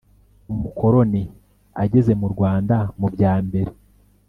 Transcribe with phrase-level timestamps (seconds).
[0.53, 1.23] umukoloni
[1.83, 3.71] ageze mu rwanda mu bya mbere